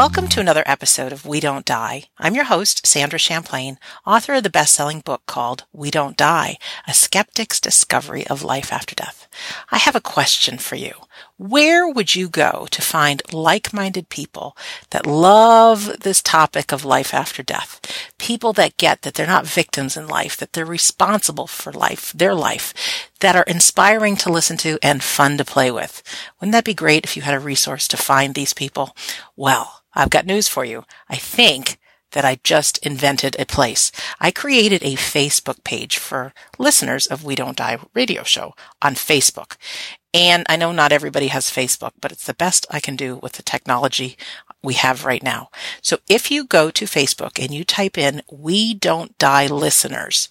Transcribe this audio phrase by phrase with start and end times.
[0.00, 2.04] Welcome to another episode of We Don't Die.
[2.16, 6.56] I'm your host, Sandra Champlain, author of the best-selling book called We Don't Die,
[6.88, 9.28] A Skeptic's Discovery of Life After Death.
[9.70, 10.92] I have a question for you.
[11.36, 14.56] Where would you go to find like-minded people
[14.88, 17.78] that love this topic of life after death?
[18.16, 22.34] People that get that they're not victims in life, that they're responsible for life, their
[22.34, 22.72] life,
[23.20, 26.02] that are inspiring to listen to and fun to play with.
[26.40, 28.96] Wouldn't that be great if you had a resource to find these people?
[29.36, 30.84] Well, I've got news for you.
[31.08, 31.78] I think
[32.12, 33.92] that I just invented a place.
[34.20, 39.56] I created a Facebook page for listeners of We Don't Die radio show on Facebook.
[40.12, 43.34] And I know not everybody has Facebook, but it's the best I can do with
[43.34, 44.16] the technology
[44.62, 45.50] we have right now.
[45.82, 50.28] So if you go to Facebook and you type in We Don't Die listeners,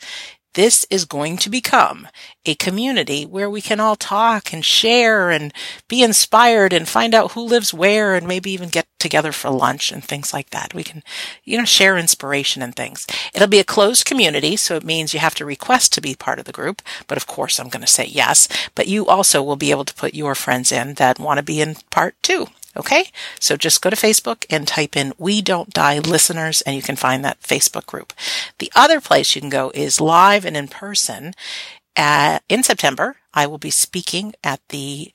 [0.53, 2.07] this is going to become
[2.45, 5.53] a community where we can all talk and share and
[5.87, 9.91] be inspired and find out who lives where and maybe even get together for lunch
[9.91, 10.73] and things like that.
[10.73, 11.03] We can,
[11.43, 13.05] you know, share inspiration and things.
[13.33, 16.39] It'll be a closed community, so it means you have to request to be part
[16.39, 16.81] of the group.
[17.07, 18.47] But of course, I'm going to say yes.
[18.75, 21.61] But you also will be able to put your friends in that want to be
[21.61, 22.47] in part too.
[22.79, 23.11] Okay?
[23.39, 26.95] So just go to Facebook and type in We Don't Die Listeners and you can
[26.95, 28.13] find that Facebook group.
[28.57, 31.33] The other place you can go is live and in person.
[31.97, 35.11] Uh, in September, I will be speaking at the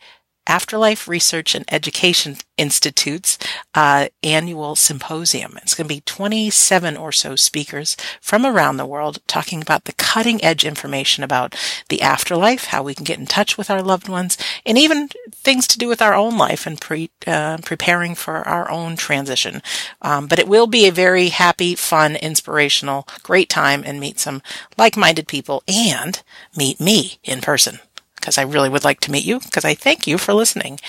[0.46, 3.38] Afterlife Research and Education Institute's
[3.74, 5.58] uh, annual symposium.
[5.62, 9.92] It's going to be 27 or so speakers from around the world talking about the
[9.94, 11.56] cutting edge information about
[11.88, 15.66] the afterlife, how we can get in touch with our loved ones, and even things
[15.66, 19.62] to do with our own life and pre, uh, preparing for our own transition.
[20.02, 24.42] Um, but it will be a very happy, fun, inspirational, great time and meet some
[24.78, 26.22] like-minded people and
[26.56, 27.80] meet me in person
[28.24, 30.80] because I really would like to meet you because I thank you for listening.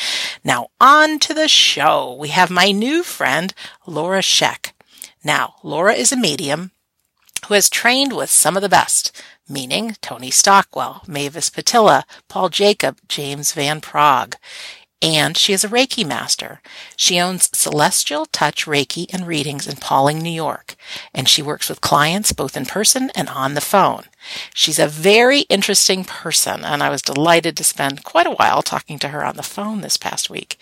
[0.42, 2.16] Now on to the show.
[2.18, 3.54] We have my new friend,
[3.86, 4.72] Laura Schek.
[5.22, 6.72] Now, Laura is a medium
[7.48, 13.00] who has trained with some of the best, meaning Tony Stockwell, Mavis Patilla, Paul Jacob,
[13.10, 14.36] James Van Praagh
[15.06, 16.62] and she is a Reiki master.
[16.96, 20.76] She owns Celestial Touch Reiki and Readings in Pawling, New York,
[21.14, 24.06] and she works with clients both in person and on the phone.
[24.52, 28.98] She's a very interesting person, and I was delighted to spend quite a while talking
[28.98, 30.58] to her on the phone this past week.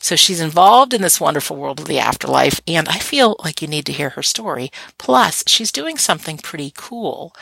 [0.00, 3.68] So she's involved in this wonderful world of the afterlife, and I feel like you
[3.68, 4.72] need to hear her story.
[4.98, 7.32] Plus, she's doing something pretty cool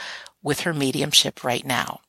[0.42, 2.00] with her mediumship right now.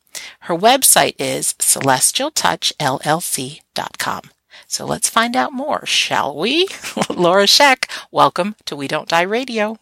[0.48, 4.22] Her website is celestialtouchllc.com.
[4.68, 6.68] So let's find out more, shall we?
[7.10, 9.78] Laura Schek, welcome to We Don't Die Radio.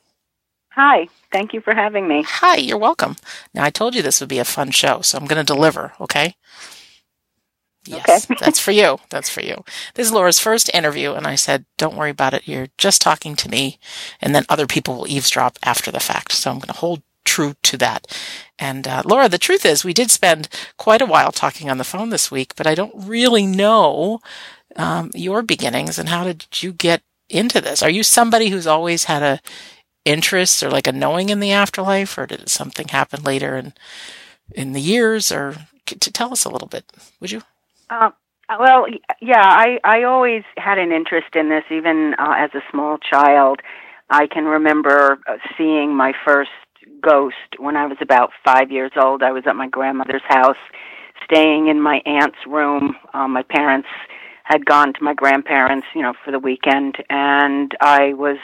[0.73, 2.23] Hi, thank you for having me.
[2.27, 3.15] Hi, you're welcome.
[3.55, 5.93] Now, I told you this would be a fun show, so I'm going to deliver,
[5.99, 6.35] okay?
[7.87, 8.39] Yes, okay.
[8.45, 8.99] that's for you.
[9.09, 9.63] That's for you.
[9.95, 12.47] This is Laura's first interview, and I said, don't worry about it.
[12.47, 13.79] You're just talking to me,
[14.21, 16.33] and then other people will eavesdrop after the fact.
[16.33, 18.07] So I'm going to hold true to that.
[18.59, 21.83] And uh, Laura, the truth is, we did spend quite a while talking on the
[21.83, 24.19] phone this week, but I don't really know
[24.75, 27.81] um, your beginnings and how did you get into this?
[27.81, 29.39] Are you somebody who's always had a
[30.05, 33.73] interest or like a knowing in the afterlife, or did something happen later in
[34.53, 35.31] in the years?
[35.31, 35.55] Or
[35.85, 36.85] to tell us a little bit,
[37.19, 37.41] would you?
[37.89, 38.11] Uh,
[38.59, 38.85] well,
[39.21, 43.61] yeah, I I always had an interest in this, even uh, as a small child.
[44.09, 46.51] I can remember uh, seeing my first
[47.01, 49.23] ghost when I was about five years old.
[49.23, 50.57] I was at my grandmother's house,
[51.25, 52.95] staying in my aunt's room.
[53.13, 53.87] Um, my parents
[54.43, 58.37] had gone to my grandparents, you know, for the weekend, and I was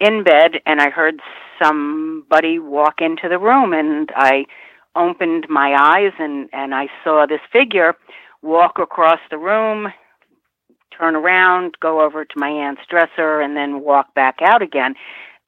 [0.00, 1.20] in bed and I heard
[1.62, 4.44] somebody walk into the room, and I
[4.94, 7.94] opened my eyes and and I saw this figure
[8.42, 9.88] walk across the room,
[10.96, 14.94] turn around, go over to my aunt's dresser, and then walk back out again.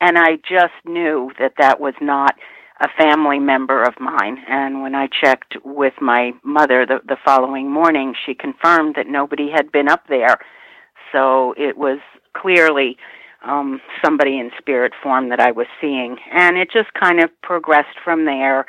[0.01, 2.37] And I just knew that that was not
[2.81, 4.39] a family member of mine.
[4.49, 9.50] And when I checked with my mother the, the following morning, she confirmed that nobody
[9.50, 10.39] had been up there.
[11.12, 11.99] So it was
[12.35, 12.97] clearly
[13.45, 16.19] um, somebody in spirit form that I was seeing.
[16.33, 18.67] And it just kind of progressed from there.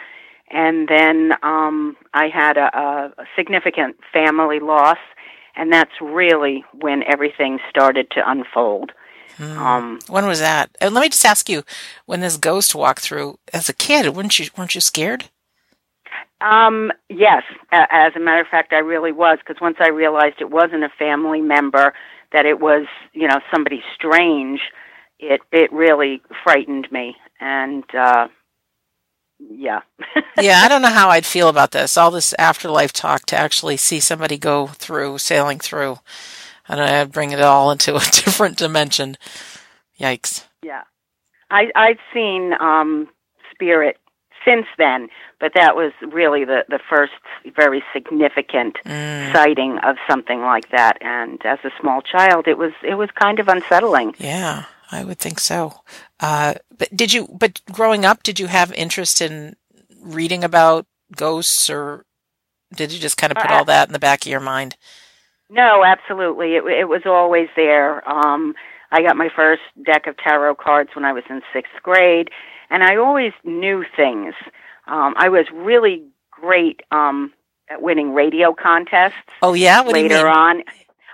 [0.49, 4.97] And then um, I had a, a significant family loss,
[5.55, 8.91] and that's really when everything started to unfold.
[9.37, 9.57] Mm.
[9.57, 10.69] Um, when was that?
[10.81, 11.63] And let me just ask you,
[12.05, 15.25] when this ghost walked through as a kid, weren't you weren't you scared?
[16.41, 20.49] Um, yes, as a matter of fact, I really was because once I realized it
[20.49, 21.93] wasn't a family member,
[22.31, 24.61] that it was you know somebody strange,
[25.19, 28.27] it it really frightened me, and uh,
[29.39, 29.81] yeah.
[30.39, 31.97] yeah, I don't know how I'd feel about this.
[31.97, 35.99] All this afterlife talk to actually see somebody go through, sailing through
[36.69, 39.17] and I'd bring it all into a different dimension.
[39.99, 40.45] Yikes.
[40.63, 40.83] Yeah.
[41.51, 43.09] I I've seen um
[43.51, 43.97] spirit
[44.45, 45.09] since then,
[45.41, 47.11] but that was really the the first
[47.55, 49.33] very significant Mm.
[49.33, 53.39] sighting of something like that and as a small child it was it was kind
[53.39, 54.15] of unsettling.
[54.17, 55.81] Yeah, I would think so.
[56.21, 57.27] Uh, but did you?
[57.31, 59.55] But growing up, did you have interest in
[60.01, 62.05] reading about ghosts, or
[62.73, 64.75] did you just kind of put Uh, all that in the back of your mind?
[65.49, 66.55] No, absolutely.
[66.55, 68.07] It it was always there.
[68.09, 68.53] Um
[68.91, 72.29] I got my first deck of tarot cards when I was in 6th grade
[72.69, 74.33] and I always knew things.
[74.87, 77.33] Um I was really great um
[77.69, 79.13] at winning radio contests.
[79.41, 80.63] Oh yeah, what later on.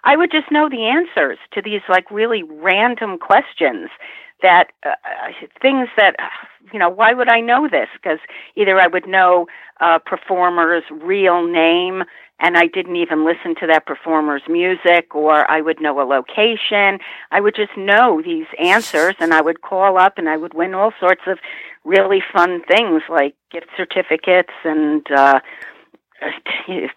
[0.04, 3.90] I would just know the answers to these like really random questions
[4.42, 6.30] that uh, uh, things that uh,
[6.72, 8.20] you know why would I know this because
[8.56, 9.48] either I would know
[9.80, 12.04] a performer's real name
[12.40, 17.00] and I didn't even listen to that performer's music or I would know a location
[17.32, 20.74] I would just know these answers and I would call up and I would win
[20.74, 21.40] all sorts of
[21.84, 25.40] really fun things like gift certificates and uh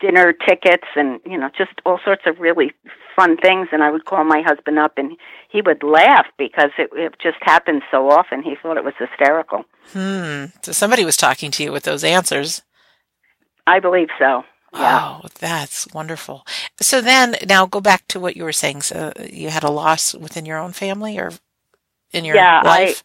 [0.00, 2.72] dinner tickets and you know just all sorts of really
[3.16, 5.16] fun things and I would call my husband up and
[5.50, 9.64] he would laugh because it, it just happened so often he thought it was hysterical
[9.92, 10.46] Hmm.
[10.62, 12.62] So somebody was talking to you with those answers.
[13.68, 16.46] I believe so yeah Oh, that's wonderful.
[16.82, 18.82] So then, now go back to what you were saying.
[18.82, 21.32] So you had a loss within your own family, or
[22.12, 23.04] in your Yeah, I- life?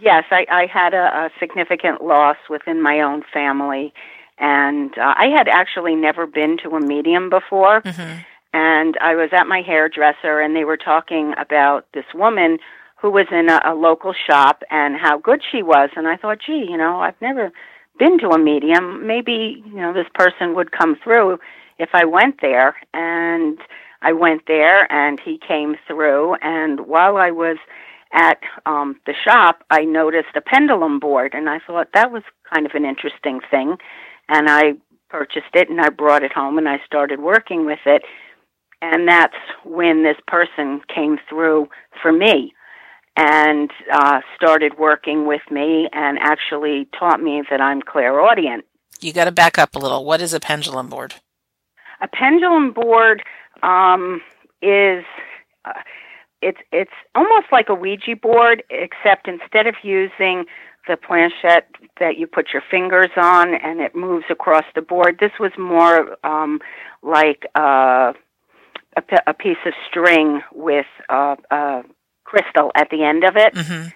[0.00, 3.92] yes I, I had a, a significant loss within my own family
[4.38, 8.20] and uh, I had actually never been to a medium before hmm
[8.52, 12.58] and I was at my hairdresser and they were talking about this woman
[13.00, 16.40] who was in a, a local shop and how good she was and I thought,
[16.46, 17.52] gee, you know, I've never
[17.98, 19.06] been to a medium.
[19.06, 21.38] Maybe, you know, this person would come through
[21.78, 22.76] if I went there.
[22.92, 23.58] And
[24.02, 26.36] I went there and he came through.
[26.42, 27.56] And while I was
[28.12, 31.34] at um the shop I noticed a pendulum board.
[31.34, 33.76] And I thought that was kind of an interesting thing.
[34.28, 34.74] And I
[35.08, 38.02] purchased it and I brought it home and I started working with it.
[38.82, 41.68] And that's when this person came through
[42.02, 42.52] for me
[43.16, 48.64] and uh, started working with me and actually taught me that I'm clairaudient.
[49.00, 50.04] You got to back up a little.
[50.04, 51.14] What is a pendulum board?
[52.00, 53.22] A pendulum board
[53.62, 54.20] um,
[54.62, 55.04] is
[55.64, 55.72] uh,
[56.42, 60.44] it's it's almost like a Ouija board, except instead of using
[60.86, 61.68] the planchette
[61.98, 66.16] that you put your fingers on and it moves across the board, this was more
[66.24, 66.60] um,
[67.02, 68.12] like uh,
[68.96, 71.82] a, a piece of string with uh, a
[72.24, 73.88] crystal at the end of it, hmm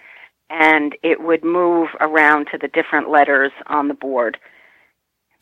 [0.49, 4.37] and it would move around to the different letters on the board.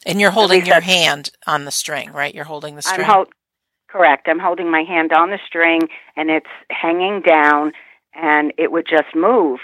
[0.06, 2.34] And you're holding your hand on the string, right?
[2.34, 3.02] You're holding the string.
[3.02, 3.26] I'm hol-
[3.88, 4.28] correct.
[4.30, 5.82] I'm holding my hand on the string,
[6.16, 7.72] and it's hanging down,
[8.14, 9.60] and it would just move,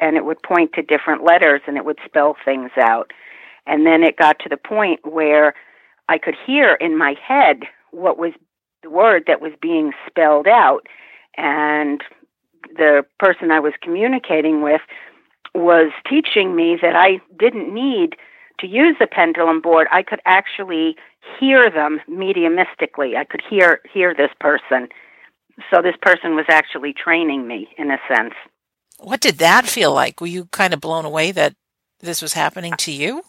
[0.00, 3.12] and it would point to different letters, and it would spell things out.
[3.66, 5.54] And then it got to the point where
[6.08, 8.32] I could hear in my head what was
[8.82, 10.86] the word that was being spelled out,
[11.36, 12.02] and
[12.76, 14.80] the person I was communicating with
[15.54, 18.16] was teaching me that I didn't need
[18.60, 19.86] to use the pendulum board.
[19.90, 20.96] I could actually
[21.38, 23.16] hear them mediumistically.
[23.16, 24.88] I could hear hear this person.
[25.70, 28.34] So this person was actually training me in a sense.
[28.98, 30.20] what did that feel like?
[30.20, 31.54] Were you kind of blown away that
[32.00, 33.22] this was happening to you?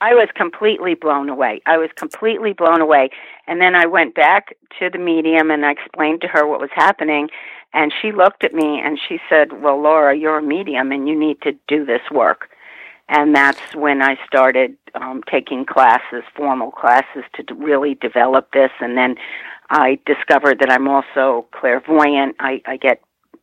[0.00, 1.60] I was completely blown away.
[1.66, 3.10] I was completely blown away.
[3.46, 6.70] And then I went back to the medium and I explained to her what was
[6.72, 7.28] happening.
[7.72, 11.18] And she looked at me and she said, Well, Laura, you're a medium and you
[11.18, 12.48] need to do this work.
[13.08, 18.70] And that's when I started um, taking classes, formal classes, to really develop this.
[18.80, 19.16] And then
[19.70, 22.36] I discovered that I'm also clairvoyant.
[22.38, 23.00] I, I get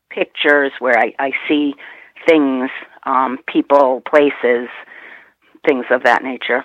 [0.10, 1.74] pictures where I, I see
[2.28, 2.70] things,
[3.06, 4.70] um, people, places,
[5.68, 6.64] things of that nature.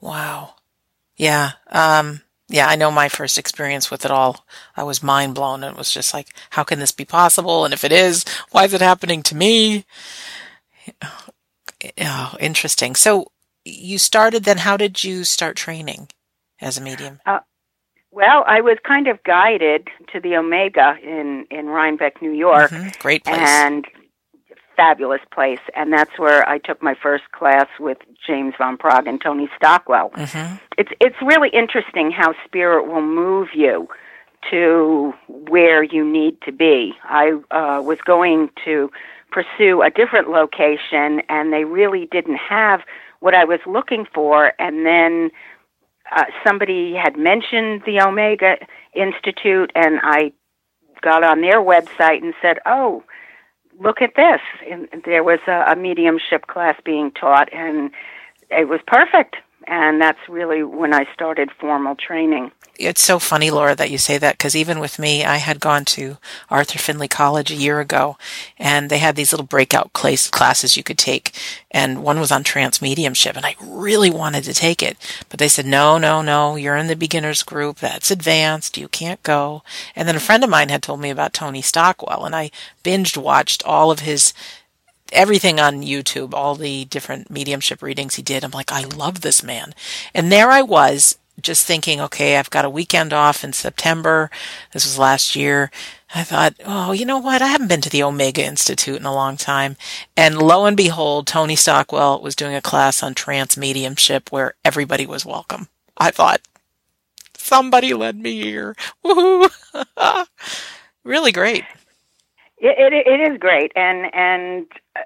[0.00, 0.54] Wow.
[1.16, 1.52] Yeah.
[1.68, 4.46] Um, yeah, I know my first experience with it all.
[4.76, 5.64] I was mind blown.
[5.64, 7.64] It was just like, how can this be possible?
[7.64, 9.84] And if it is, why is it happening to me?
[12.00, 12.94] Oh, interesting.
[12.94, 13.32] So
[13.64, 16.08] you started then, how did you start training
[16.60, 17.20] as a medium?
[18.12, 22.98] Well, I was kind of guided to the Omega in in Rhinebeck, New York, Mhm.
[22.98, 23.36] Great place.
[23.36, 23.84] and
[24.76, 25.60] fabulous place.
[25.74, 30.10] And that's where I took my first class with James Van Praagh and Tony Stockwell.
[30.14, 33.88] hmm It's it's really interesting how spirit will move you
[34.50, 36.94] to where you need to be.
[37.04, 38.90] I uh, was going to
[39.32, 42.80] pursue a different location, and they really didn't have
[43.20, 44.52] what I was looking for.
[44.58, 45.30] And then
[46.14, 48.56] uh, somebody had mentioned the Omega
[48.94, 50.32] Institute, and I
[51.02, 53.02] got on their website and said, "Oh,
[53.80, 54.40] look at this!"
[54.70, 57.90] And there was a, a mediumship class being taught, and
[58.50, 59.36] it was perfect.
[59.66, 64.18] And that's really when I started formal training it's so funny, Laura, that you say
[64.18, 66.18] that because even with me, I had gone to
[66.50, 68.16] Arthur Findlay College a year ago,
[68.58, 71.32] and they had these little breakout class, classes you could take,
[71.70, 74.96] and one was on trance mediumship, and I really wanted to take it,
[75.28, 77.78] but they said, "No, no, no, you're in the beginners group.
[77.78, 78.76] That's advanced.
[78.76, 79.62] You can't go."
[79.94, 82.50] And then a friend of mine had told me about Tony Stockwell, and I
[82.84, 84.32] binged watched all of his
[85.16, 88.44] everything on YouTube, all the different mediumship readings he did.
[88.44, 89.74] I'm like, I love this man.
[90.14, 94.30] And there I was just thinking, okay, I've got a weekend off in September.
[94.72, 95.70] This was last year.
[96.14, 97.42] I thought, oh, you know what?
[97.42, 99.76] I haven't been to the Omega Institute in a long time.
[100.16, 105.06] And lo and behold, Tony Stockwell was doing a class on trance mediumship where everybody
[105.06, 105.68] was welcome.
[105.98, 106.40] I thought,
[107.36, 108.74] somebody led me here.
[109.04, 109.50] Woohoo!
[111.04, 111.64] really great.
[112.58, 115.00] It, it, it is great, and and uh,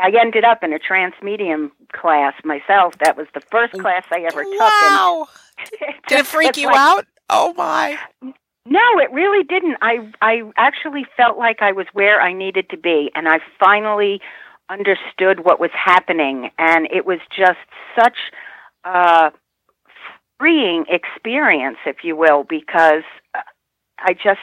[0.00, 2.94] I ended up in a trance medium class myself.
[2.98, 4.60] That was the first class I ever took.
[4.60, 5.28] Wow!
[6.08, 7.06] Did it freak you like, out?
[7.30, 7.98] Oh my!
[8.66, 9.76] No, it really didn't.
[9.80, 14.20] I I actually felt like I was where I needed to be, and I finally
[14.68, 17.58] understood what was happening, and it was just
[17.98, 18.16] such
[18.84, 19.32] a
[20.38, 23.04] freeing experience, if you will, because
[23.98, 24.40] I just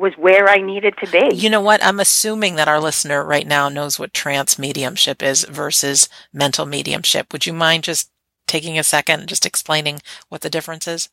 [0.00, 1.36] was where I needed to be.
[1.36, 1.84] You know what?
[1.84, 7.32] I'm assuming that our listener right now knows what trance mediumship is versus mental mediumship.
[7.32, 8.10] Would you mind just
[8.46, 11.10] taking a second and just explaining what the difference is?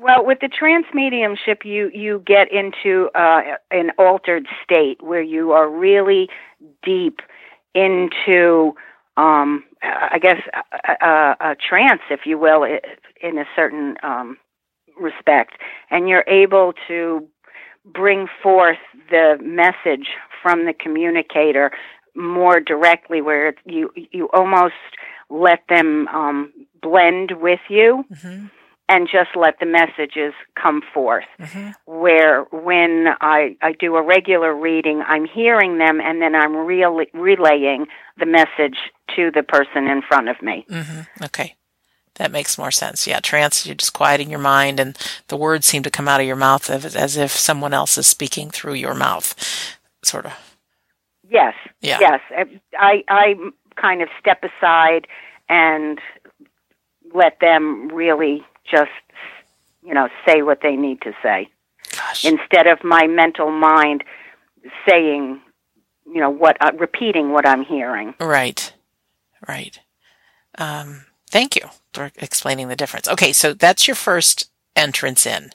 [0.00, 5.50] Well, with the trance mediumship, you you get into uh, an altered state where you
[5.50, 6.28] are really
[6.84, 7.18] deep
[7.74, 8.74] into,
[9.16, 14.36] um, I guess, a, a, a, trance, if you will, in a certain um,
[15.00, 15.54] respect,
[15.90, 17.28] and you're able to
[17.92, 18.78] bring forth
[19.10, 20.08] the message
[20.42, 21.70] from the communicator
[22.14, 24.74] more directly where you you almost
[25.30, 26.52] let them um,
[26.82, 28.46] blend with you mm-hmm.
[28.88, 31.70] and just let the messages come forth mm-hmm.
[31.86, 37.08] where when I, I do a regular reading i'm hearing them and then i'm re-
[37.12, 37.86] relaying
[38.18, 38.78] the message
[39.16, 41.24] to the person in front of me mm-hmm.
[41.24, 41.54] okay
[42.18, 43.06] that makes more sense.
[43.06, 44.98] Yeah, trance, you're just quieting your mind, and
[45.28, 48.50] the words seem to come out of your mouth as if someone else is speaking
[48.50, 49.34] through your mouth,
[50.02, 50.32] sort of.
[51.30, 51.54] Yes.
[51.80, 51.98] Yeah.
[52.00, 52.20] Yes.
[52.78, 53.34] I I
[53.76, 55.06] kind of step aside
[55.48, 56.00] and
[57.14, 58.90] let them really just
[59.82, 61.48] you know say what they need to say
[61.96, 62.24] Gosh.
[62.24, 64.04] instead of my mental mind
[64.88, 65.40] saying
[66.06, 68.14] you know what uh, repeating what I'm hearing.
[68.18, 68.72] Right.
[69.46, 69.78] Right.
[70.56, 73.08] Um, thank you for explaining the difference.
[73.08, 75.50] Okay, so that's your first entrance in.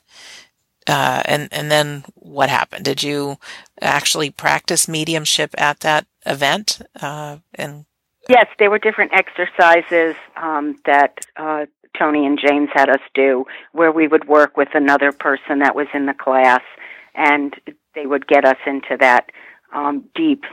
[0.87, 2.83] Uh, and and then what happened?
[2.83, 3.37] Did you
[3.81, 6.81] actually practice mediumship at that event?
[7.01, 7.85] Uh, and
[8.27, 11.65] yes, there were different exercises um, that uh,
[11.97, 15.87] Tony and James had us do, where we would work with another person that was
[15.93, 16.61] in the class,
[17.15, 17.55] and
[17.95, 19.29] they would get us into that
[19.73, 20.43] um, deep,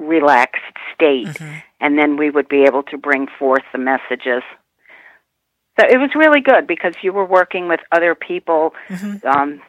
[0.00, 1.58] relaxed state, mm-hmm.
[1.80, 4.42] and then we would be able to bring forth the messages.
[5.78, 9.26] So it was really good because you were working with other people mm-hmm.
[9.26, 9.62] um,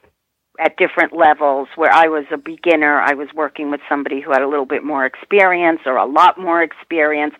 [0.59, 1.67] at different levels.
[1.75, 4.83] Where I was a beginner, I was working with somebody who had a little bit
[4.83, 7.35] more experience or a lot more experience.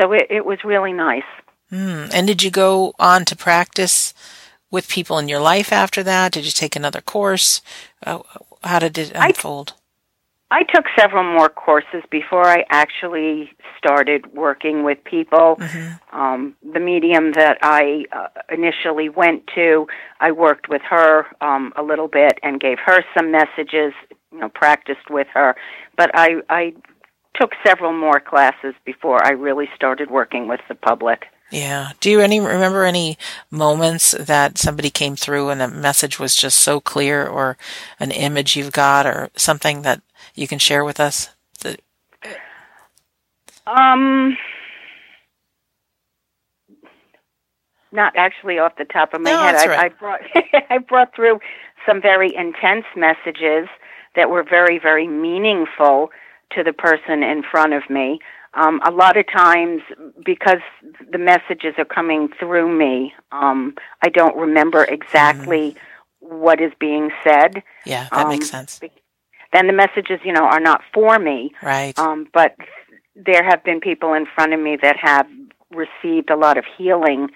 [0.00, 1.22] So it, it was really nice.
[1.70, 2.10] Mm.
[2.12, 4.14] And did you go on to practice
[4.70, 6.32] with people in your life after that?
[6.32, 7.60] Did you take another course?
[8.04, 8.20] Uh,
[8.62, 9.74] how did it unfold?
[9.76, 9.85] I,
[10.50, 15.56] I took several more courses before I actually started working with people.
[15.56, 16.18] Mm-hmm.
[16.18, 19.86] Um, the medium that I uh, initially went to,
[20.20, 23.92] I worked with her um, a little bit and gave her some messages.
[24.32, 25.56] You know, practiced with her,
[25.96, 26.74] but I I
[27.40, 31.24] took several more classes before I really started working with the public.
[31.50, 31.92] Yeah.
[32.00, 33.16] Do you any remember any
[33.50, 37.56] moments that somebody came through and the message was just so clear, or
[38.00, 40.02] an image you've got, or something that
[40.36, 41.30] you can share with us?
[43.66, 44.36] Um,
[47.90, 49.56] not actually off the top of my no, head.
[49.56, 49.78] I, right.
[49.80, 50.20] I brought
[50.70, 51.40] I brought through
[51.84, 53.68] some very intense messages
[54.14, 56.10] that were very very meaningful
[56.52, 58.20] to the person in front of me.
[58.54, 59.82] Um, a lot of times,
[60.24, 60.60] because
[61.12, 65.76] the messages are coming through me, um, I don't remember exactly mm.
[66.20, 67.62] what is being said.
[67.84, 68.80] Yeah, that um, makes sense
[69.52, 71.52] then the messages, you know, are not for me.
[71.62, 71.98] Right.
[71.98, 72.56] Um, but
[73.14, 75.26] there have been people in front of me that have
[75.70, 77.28] received a lot of healing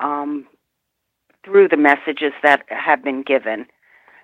[0.00, 0.46] um,
[1.44, 3.66] through the messages that have been given.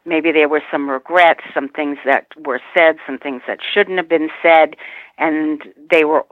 [0.07, 4.09] maybe there were some regrets, some things that were said, some things that shouldn't have
[4.09, 4.76] been said,
[5.19, 6.25] and they were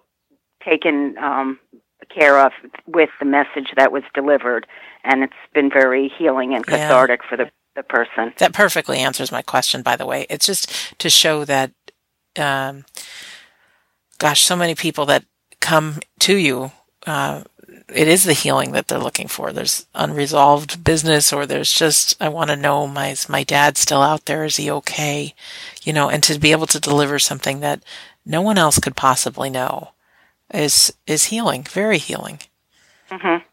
[0.62, 1.58] taken um,
[2.14, 2.52] care of
[2.86, 4.66] with the message that was delivered,
[5.04, 7.28] and it's been very healing and cathartic yeah.
[7.28, 8.32] for the the person.
[8.38, 9.82] That perfectly answers my question.
[9.82, 11.72] By the way, it's just to show that,
[12.36, 12.84] um,
[14.18, 15.24] gosh, so many people that
[15.60, 16.72] come to you.
[17.06, 17.42] Uh,
[17.94, 19.52] it is the healing that they're looking for.
[19.52, 24.26] There's unresolved business, or there's just I want to know my my dad's still out
[24.26, 24.44] there.
[24.44, 25.34] Is he okay?
[25.82, 27.82] You know, and to be able to deliver something that
[28.24, 29.90] no one else could possibly know
[30.52, 32.40] is is healing, very healing.
[33.10, 33.44] Mm-hmm.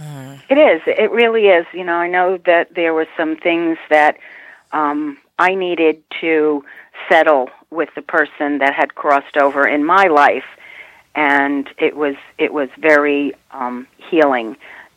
[0.00, 0.40] Mm.
[0.48, 0.82] It is.
[0.86, 1.66] It really is.
[1.72, 4.18] You know, I know that there were some things that
[4.72, 6.64] um, I needed to
[7.08, 10.44] settle with the person that had crossed over in my life,
[11.14, 14.56] and it was it was very um, healing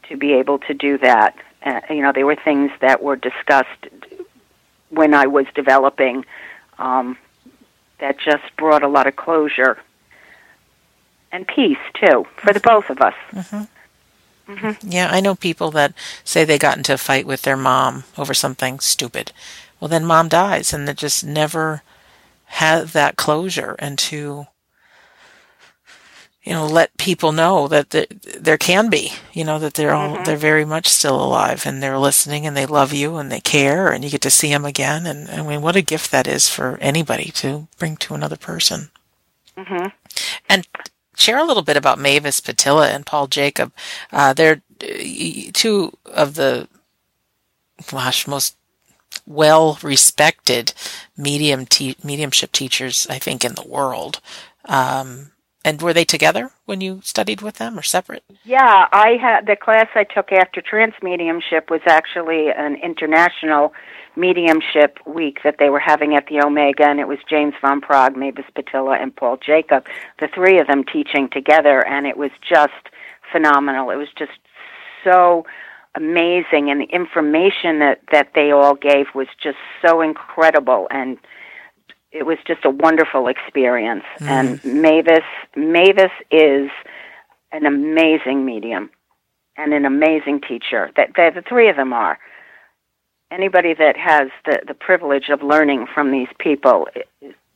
[0.09, 1.35] to be able to do that.
[1.63, 3.87] Uh, you know, there were things that were discussed
[4.89, 6.25] when I was developing
[6.77, 7.17] um,
[7.99, 9.77] that just brought a lot of closure
[11.31, 13.13] and peace too for the both of us.
[13.31, 13.63] Mm-hmm.
[14.49, 14.89] Mm-hmm.
[14.89, 18.33] Yeah, I know people that say they got into a fight with their mom over
[18.33, 19.31] something stupid.
[19.79, 21.83] Well, then mom dies, and they just never
[22.45, 24.47] have that closure and to
[26.43, 28.07] you know let people know that there,
[28.39, 30.23] there can be you know that they're all mm-hmm.
[30.23, 33.91] they're very much still alive and they're listening and they love you and they care
[33.91, 36.49] and you get to see them again and I mean what a gift that is
[36.49, 38.89] for anybody to bring to another person.
[39.55, 39.87] Mm-hmm.
[40.49, 40.67] And
[41.19, 43.71] share a little bit about Mavis Patilla and Paul Jacob.
[44.11, 46.67] Uh, they're uh, two of the,
[47.91, 48.55] gosh, most
[49.25, 50.73] well respected
[51.17, 54.21] medium te- mediumship teachers, I think, in the world.
[54.65, 55.31] Um,
[55.65, 58.23] and were they together when you studied with them or separate?
[58.45, 63.73] Yeah, I had the class I took after trance mediumship was actually an international
[64.19, 68.15] mediumship week that they were having at the Omega, and it was James Van Praagh,
[68.15, 69.85] Mavis Pittilla, and Paul Jacob,
[70.19, 72.89] the three of them teaching together, and it was just
[73.31, 73.89] phenomenal.
[73.89, 74.39] It was just
[75.03, 75.45] so
[75.95, 81.17] amazing, and the information that that they all gave was just so incredible, and
[82.11, 84.03] it was just a wonderful experience.
[84.19, 84.27] Mm.
[84.27, 86.69] And Mavis, Mavis is
[87.51, 88.89] an amazing medium
[89.57, 90.91] and an amazing teacher.
[90.95, 92.19] That the three of them are
[93.31, 96.87] anybody that has the, the privilege of learning from these people,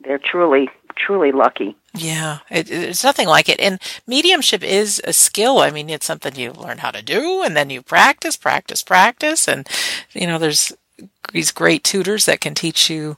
[0.03, 1.75] they're truly, truly lucky.
[1.95, 3.59] Yeah, it, it's nothing like it.
[3.59, 5.59] And mediumship is a skill.
[5.59, 9.47] I mean, it's something you learn how to do, and then you practice, practice, practice.
[9.47, 9.67] And,
[10.13, 10.73] you know, there's
[11.31, 13.17] these great tutors that can teach you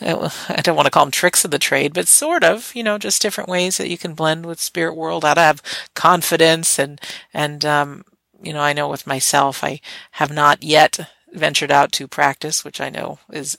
[0.00, 2.96] I don't want to call them tricks of the trade, but sort of, you know,
[2.96, 5.62] just different ways that you can blend with spirit world, how to have
[5.94, 7.00] confidence and,
[7.34, 8.04] and, um,
[8.42, 9.80] you know, I know with myself, I
[10.12, 11.00] have not yet
[11.32, 13.58] ventured out to practice, which I know is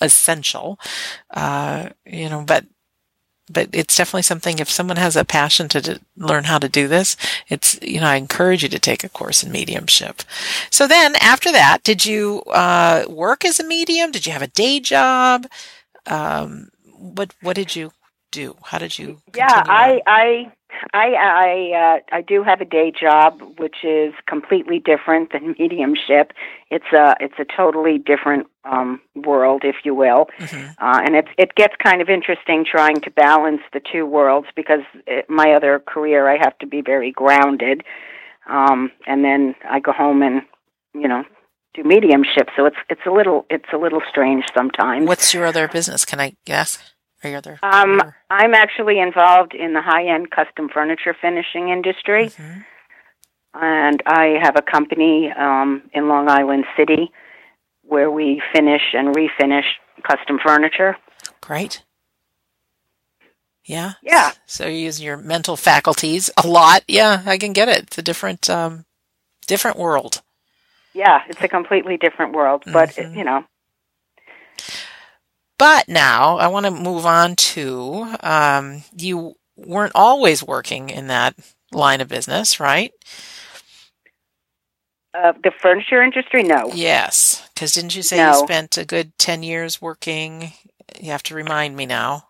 [0.00, 0.78] essential.
[1.30, 2.66] Uh, you know, but
[3.52, 6.86] but it's definitely something if someone has a passion to, to, learn how to do
[6.86, 7.16] this
[7.48, 10.22] it's you know i encourage you to take a course in mediumship.
[10.70, 14.12] So then after that did you uh, work as a medium?
[14.12, 15.46] Did you have a day job?
[16.06, 17.92] Um, what what did you
[18.30, 18.56] do?
[18.64, 20.52] How did you yeah i i
[20.92, 26.32] I I uh, I do have a day job, which is completely different than mediumship.
[26.70, 30.70] It's a it's a totally different um, world, if you will, mm-hmm.
[30.78, 34.80] uh, and it it gets kind of interesting trying to balance the two worlds because
[35.06, 37.82] it, my other career I have to be very grounded,
[38.48, 40.42] um, and then I go home and
[40.94, 41.24] you know
[41.74, 42.48] do mediumship.
[42.56, 45.06] So it's it's a little it's a little strange sometimes.
[45.06, 46.04] What's your other business?
[46.04, 46.78] Can I guess?
[47.22, 47.58] Are you there?
[47.62, 52.60] Um, I'm actually involved in the high-end custom furniture finishing industry, mm-hmm.
[53.54, 57.10] and I have a company um, in Long Island City
[57.82, 59.64] where we finish and refinish
[60.02, 60.96] custom furniture.
[61.40, 61.82] Great.
[63.64, 63.94] Yeah.
[64.02, 64.32] Yeah.
[64.46, 66.82] So you use your mental faculties a lot.
[66.88, 67.82] Yeah, I can get it.
[67.84, 68.84] It's a different, um,
[69.46, 70.22] different world.
[70.94, 73.12] Yeah, it's a completely different world, but mm-hmm.
[73.12, 73.44] it, you know,
[75.60, 81.36] but now I want to move on to um, you weren't always working in that
[81.70, 82.92] line of business, right?
[85.12, 86.70] Uh, the furniture industry, no.
[86.74, 88.30] Yes, because didn't you say no.
[88.30, 90.52] you spent a good ten years working?
[90.98, 92.24] You have to remind me now.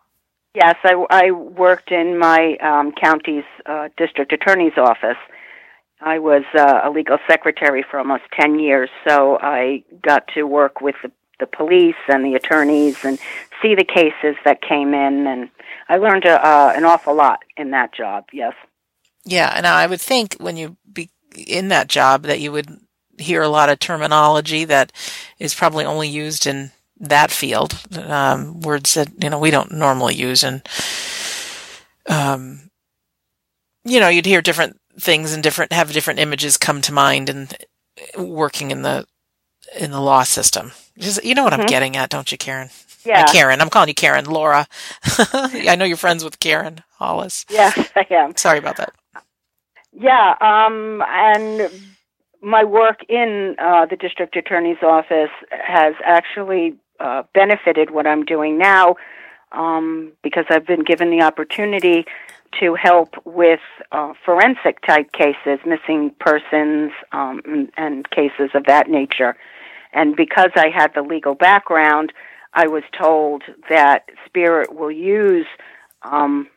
[0.56, 5.18] Yes, I, I worked in my um, county's uh, district attorney's office.
[6.00, 10.80] I was uh, a legal secretary for almost ten years, so I got to work
[10.80, 13.18] with the the police and the attorneys and
[13.60, 15.50] see the cases that came in and
[15.90, 18.26] I learned uh, an awful lot in that job.
[18.32, 18.54] Yes.
[19.24, 22.78] Yeah, and I would think when you be in that job that you would
[23.18, 24.92] hear a lot of terminology that
[25.38, 30.14] is probably only used in that field, um, words that you know we don't normally
[30.14, 30.66] use, and
[32.08, 32.70] um,
[33.84, 37.56] you know you'd hear different things and different have different images come to mind and
[38.16, 39.06] working in the
[39.78, 40.72] in the law system.
[40.96, 41.62] You know what mm-hmm.
[41.62, 42.70] I'm getting at, don't you, Karen?
[43.04, 43.22] Yeah.
[43.22, 43.60] Uh, Karen.
[43.60, 44.26] I'm calling you Karen.
[44.26, 44.66] Laura.
[45.32, 47.46] I know you're friends with Karen Hollis.
[47.48, 48.36] Yes, I am.
[48.36, 48.92] Sorry about that.
[49.92, 51.70] Yeah, um, and
[52.42, 58.56] my work in uh, the district attorney's office has actually uh, benefited what I'm doing
[58.56, 58.96] now
[59.52, 62.04] um, because I've been given the opportunity
[62.60, 63.60] to help with
[63.92, 69.36] uh, forensic type cases, missing persons, um, and, and cases of that nature.
[69.92, 72.12] And because I had the legal background,
[72.52, 75.46] I was told that Spirit will use
[76.02, 76.48] um,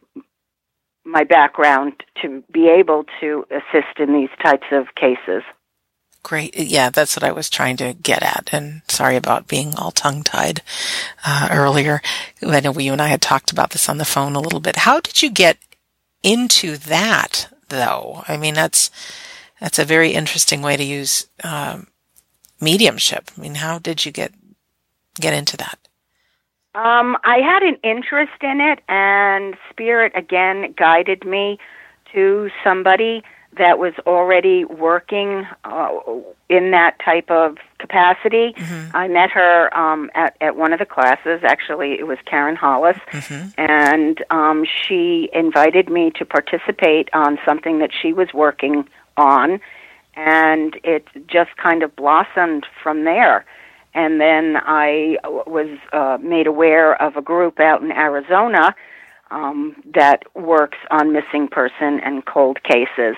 [1.06, 5.44] my background to be able to assist in these types of cases.
[6.24, 6.58] Great.
[6.58, 8.50] Yeah, that's what I was trying to get at.
[8.54, 10.62] And sorry about being all tongue tied
[11.26, 12.02] uh, earlier.
[12.42, 14.78] I know you and I had talked about this on the phone a little bit.
[14.78, 15.58] How did you get
[16.24, 18.24] into that, though?
[18.30, 18.90] I mean, that's
[19.60, 21.88] that's a very interesting way to use um,
[22.64, 23.30] mediumship.
[23.38, 24.32] I mean, how did you get
[25.20, 25.78] get into that?
[26.76, 31.60] Um, I had an interest in it, and Spirit again guided me
[32.14, 33.24] to somebody
[33.58, 35.90] that was already working uh,
[36.50, 38.54] in that type of capacity.
[38.54, 38.96] Mm-hmm.
[38.96, 41.42] I met her um, at at one of the classes.
[41.44, 43.50] Actually, it was Karen Hollis, mm-hmm.
[43.62, 49.60] and um, she invited me to participate on something that she was working on,
[50.16, 53.46] and it just kind of blossomed from there
[53.96, 58.76] and then I was uh, made aware of a group out in Arizona
[59.32, 63.16] um, that works on missing person and cold cases.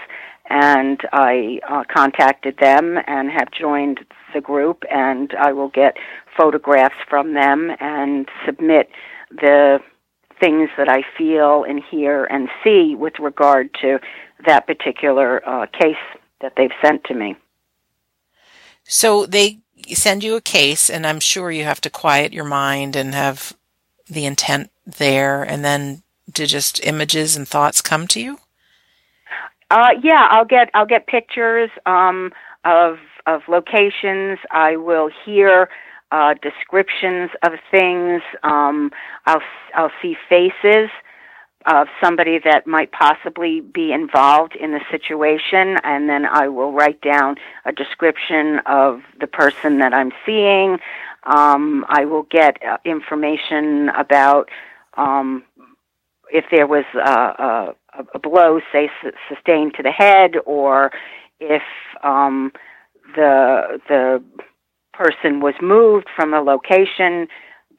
[0.49, 4.01] And I uh, contacted them and have joined
[4.33, 5.97] the group, and I will get
[6.37, 8.89] photographs from them and submit
[9.31, 9.79] the
[10.39, 13.97] things that I feel and hear and see with regard to
[14.45, 15.95] that particular uh, case
[16.45, 17.35] that they've sent to me.
[18.83, 19.57] So they
[19.93, 23.53] send you a case, and I'm sure you have to quiet your mind and have
[24.07, 28.37] the intent there, and then do just images and thoughts come to you?
[29.71, 32.31] Uh, yeah, I'll get I'll get pictures um,
[32.63, 34.37] of of locations.
[34.51, 35.67] I will hear
[36.11, 38.21] uh, descriptions of things.
[38.43, 38.91] Um,
[39.25, 39.41] I'll
[39.73, 40.91] I'll see faces
[41.65, 47.01] of somebody that might possibly be involved in the situation, and then I will write
[47.01, 50.77] down a description of the person that I'm seeing.
[51.23, 54.49] Um, I will get uh, information about
[54.95, 55.43] um,
[56.31, 57.75] if there was a, a,
[58.13, 58.89] a blow, say,
[59.27, 60.91] sustained to the head, or
[61.39, 61.63] if
[62.03, 62.51] um,
[63.15, 64.23] the the
[64.93, 67.27] person was moved from a location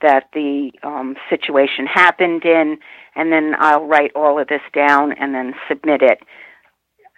[0.02, 2.78] that the um, situation happened in,
[3.16, 6.20] and then I'll write all of this down and then submit it,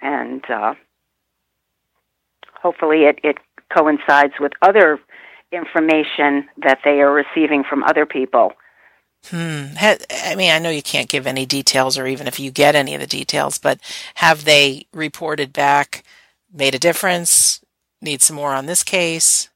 [0.00, 0.74] and uh,
[2.54, 3.38] hopefully it, it
[3.76, 4.98] coincides with other
[5.52, 8.52] information that they are receiving from other people.
[9.26, 9.66] Hmm.
[9.80, 12.94] I mean, I know you can't give any details, or even if you get any
[12.94, 13.80] of the details, but
[14.16, 16.04] have they reported back,
[16.52, 17.60] made a difference?
[18.00, 19.48] Need some more on this case?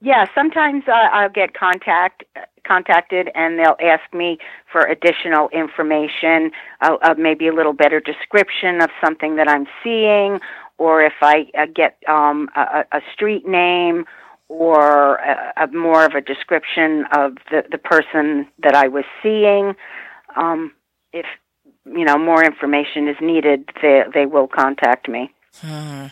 [0.00, 2.24] Yeah, sometimes uh, I'll get contact
[2.70, 4.38] contacted and they'll ask me
[4.70, 10.40] for additional information, uh, uh, maybe a little better description of something that I'm seeing,
[10.78, 14.04] or if I uh, get um, a, a street name
[14.48, 19.74] or a, a more of a description of the, the person that I was seeing.
[20.36, 20.72] Um,
[21.12, 21.26] if
[21.84, 25.32] you know more information is needed, they they will contact me.
[25.60, 26.06] Hmm.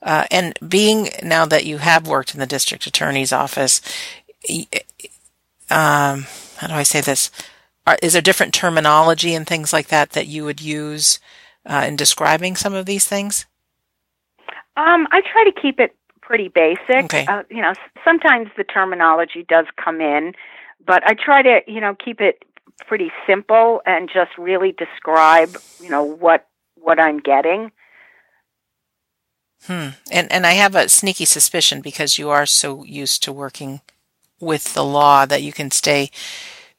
[0.00, 3.80] Uh, and being now that you have worked in the district attorney's office,
[5.70, 6.26] um,
[6.56, 7.30] how do I say this?
[7.86, 11.20] Are, is there different terminology and things like that that you would use
[11.64, 13.46] uh, in describing some of these things?
[14.76, 17.04] Um, I try to keep it pretty basic.
[17.04, 17.26] Okay.
[17.26, 17.72] Uh, you know,
[18.04, 20.34] sometimes the terminology does come in,
[20.84, 22.44] but I try to, you know, keep it
[22.86, 27.72] pretty simple and just really describe, you know, what what I'm getting.
[29.64, 29.88] Hmm.
[30.12, 33.80] And and I have a sneaky suspicion because you are so used to working
[34.40, 36.10] with the law that you can stay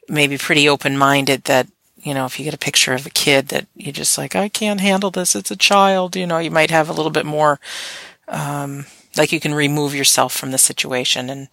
[0.08, 1.68] maybe pretty open minded that
[1.98, 4.50] you know if you get a picture of a kid that you're just like I
[4.50, 7.60] can't handle this it's a child you know you might have a little bit more
[8.28, 8.86] um,
[9.18, 11.50] like you can remove yourself from the situation and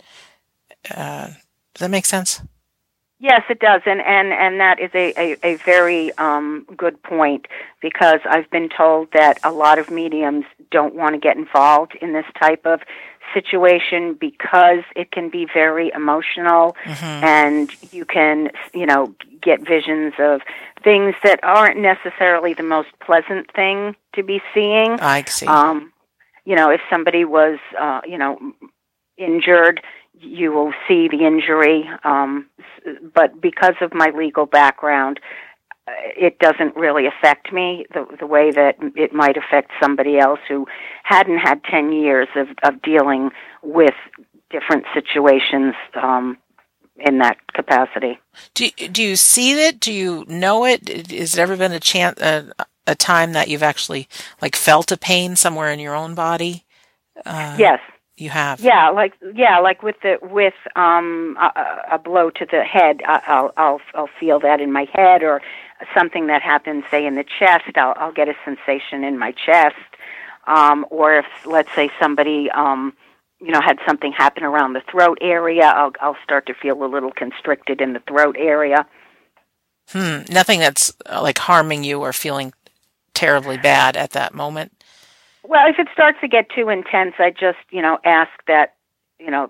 [0.94, 1.26] uh,
[1.74, 2.40] does that make sense?
[3.18, 7.46] Yes, it does, and and and that is a a, a very um, good point
[7.80, 12.12] because I've been told that a lot of mediums don't want to get involved in
[12.12, 12.80] this type of
[13.34, 17.24] situation because it can be very emotional, Mm-hmm.
[17.24, 20.40] and you can you know get visions of
[20.82, 24.98] things that aren't necessarily the most pleasant thing to be seeing.
[25.00, 25.46] I see.
[25.46, 25.92] Um,
[26.44, 28.38] you know, if somebody was, uh, you know,
[29.18, 29.80] injured,
[30.20, 31.88] you will see the injury.
[32.04, 32.46] Um,
[33.14, 35.18] but because of my legal background,
[36.16, 40.66] it doesn't really affect me the, the way that it might affect somebody else who
[41.05, 43.31] hadn't had 10 years of, of dealing
[43.62, 43.94] with
[44.51, 46.37] different situations um,
[46.96, 48.18] in that capacity.
[48.55, 49.81] do do you see it?
[49.81, 51.11] Do you know it?
[51.12, 52.51] Has there ever been a chance a,
[52.87, 54.09] a time that you've actually
[54.40, 56.64] like felt a pain somewhere in your own body?
[57.25, 57.81] Uh, yes.
[58.16, 58.61] you have.
[58.61, 63.01] Yeah, like yeah, like with the with um a, a- a blow to the head,
[63.07, 65.42] I- I'll I'll I'll feel that in my head, or
[65.96, 69.76] something that happens, say in the chest, I'll I'll get a sensation in my chest,
[70.46, 72.92] um, or if let's say somebody um
[73.40, 76.86] you know had something happen around the throat area, I'll I'll start to feel a
[76.86, 78.86] little constricted in the throat area.
[79.90, 80.22] Hmm.
[80.30, 82.52] Nothing that's uh, like harming you or feeling
[83.14, 84.72] terribly bad at that moment.
[85.48, 88.74] Well, if it starts to get too intense, I just, you know, ask that,
[89.18, 89.48] you know,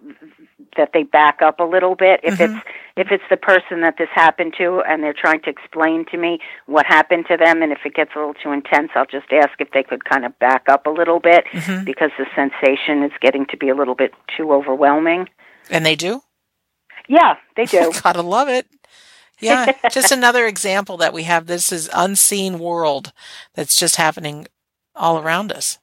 [0.77, 2.21] that they back up a little bit.
[2.23, 2.57] If Mhm.
[2.57, 6.17] it's if it's the person that this happened to and they're trying to explain to
[6.17, 9.31] me what happened to them and if it gets a little too intense, I'll just
[9.33, 11.85] ask if they could kind of back up a little bit Mhm.
[11.85, 15.29] because the sensation is getting to be a little bit too overwhelming.
[15.71, 16.23] And they do.
[17.09, 17.93] Yeah, they do.
[18.03, 18.67] Gotta love it.
[19.41, 21.47] Yeah, just another example that we have.
[21.47, 23.13] This is unseen world
[23.55, 24.47] that's just happening
[24.95, 25.79] all around us.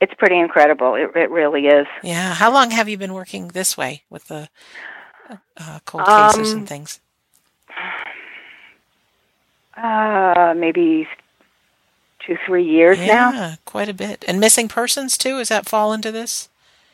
[0.00, 0.94] It's pretty incredible.
[0.94, 1.86] It it really is.
[2.02, 2.34] Yeah.
[2.34, 4.48] How long have you been working this way with the
[5.56, 7.00] uh, cold cases Um, and things?
[9.76, 11.06] Uh maybe
[12.26, 13.32] 2 3 years now.
[13.32, 14.24] Yeah, quite a bit.
[14.26, 15.38] And missing persons too.
[15.38, 16.48] Does that fall into this?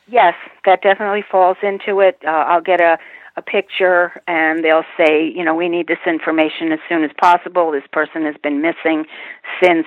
[0.06, 0.34] Yes,
[0.66, 2.18] that definitely falls into it.
[2.26, 2.98] Uh, I'll get a
[3.36, 7.72] a picture and they'll say, you know, we need this information as soon as possible.
[7.72, 9.06] This person has been missing
[9.60, 9.86] since,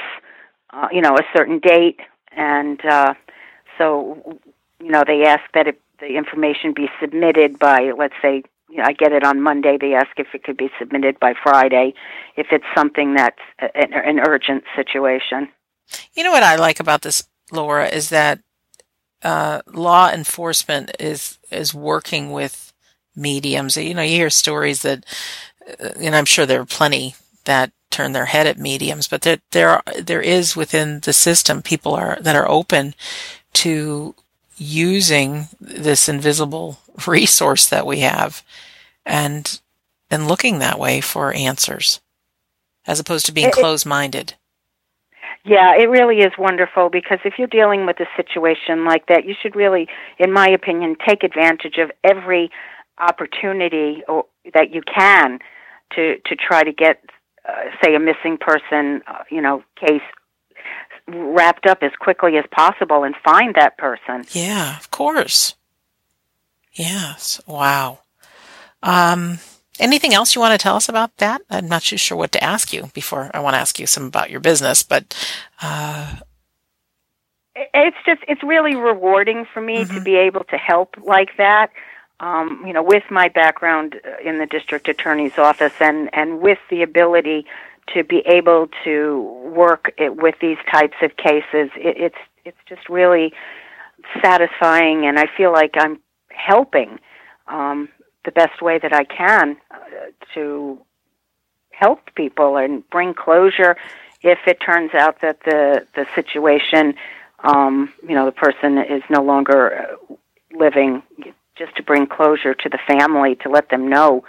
[0.74, 2.02] uh, you know, a certain date,
[2.38, 3.14] and uh,
[3.78, 4.40] so,
[4.80, 8.84] you know, they ask that it, the information be submitted by, let's say, you know,
[8.86, 9.78] I get it on Monday.
[9.80, 11.94] They ask if it could be submitted by Friday,
[12.36, 15.50] if it's something that's an, an urgent situation.
[16.14, 18.40] You know what I like about this, Laura, is that
[19.24, 22.74] uh, law enforcement is is working with
[23.16, 23.78] mediums.
[23.78, 25.06] You know, you hear stories that,
[25.82, 29.40] uh, and I'm sure there are plenty that turn their head at mediums, but there
[29.52, 32.94] there are, there is within the system people are that are open
[33.54, 34.16] to
[34.58, 38.44] using this invisible resource that we have,
[39.06, 39.60] and
[40.10, 42.02] and looking that way for answers,
[42.86, 44.36] as opposed to being closed minded.
[45.48, 49.34] Yeah, it really is wonderful because if you're dealing with a situation like that, you
[49.42, 49.88] should really,
[50.20, 52.52] in my opinion, take advantage of every
[52.98, 55.40] opportunity or, that you can
[55.96, 57.02] to to try to get,
[57.48, 57.52] uh,
[57.84, 60.02] say, a missing person, uh, you know, case
[61.08, 64.26] wrapped up as quickly as possible and find that person.
[64.32, 65.56] Yeah, of course.
[66.74, 67.40] Yes.
[67.48, 68.00] Wow.
[68.84, 69.40] Um,
[69.80, 71.42] anything else you want to tell us about that?
[71.50, 74.06] I'm not too sure what to ask you before I want to ask you some
[74.06, 75.16] about your business, but
[75.62, 76.18] uh,
[77.56, 80.04] It's just it's really rewarding for me to Mhm.
[80.04, 81.72] be able to help like that.
[82.20, 86.58] Um, you know, with my background uh, in the district attorney's office and and with
[86.70, 87.46] the ability
[87.94, 89.22] to be able to
[89.54, 93.34] work it, with these types of cases, it, it's it's just really
[94.22, 96.00] satisfying, and I feel like I'm
[96.30, 97.00] helping
[97.48, 97.90] um,
[98.26, 99.78] the best way that I can uh,
[100.34, 100.82] to
[101.70, 103.78] help people and bring closure
[104.24, 106.96] if it turns out that the the situation
[107.44, 110.16] um, you know, the person is no longer uh,
[110.54, 111.04] living,
[111.58, 114.24] just to bring closure to the family, to let them know,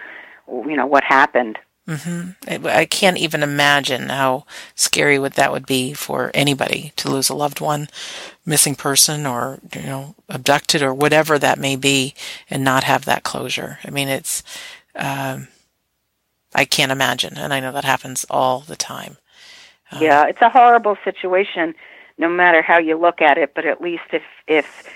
[0.49, 1.59] you know, what happened.
[1.87, 7.31] hmm I can't even imagine how scary would that would be for anybody to lose
[7.31, 7.89] a loved one,
[8.45, 12.15] missing person, or you know, abducted, or whatever that may be,
[12.51, 13.79] and not have that closure.
[13.85, 14.43] I mean, it's
[14.95, 15.49] um,
[16.55, 19.17] I can't imagine, and I know that happens all the time.
[19.93, 21.75] Um, Yeah, it's a horrible situation,
[22.19, 23.55] no matter how you look at it.
[23.55, 24.89] But at least if if